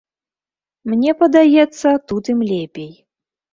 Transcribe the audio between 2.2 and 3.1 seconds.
ім лепей.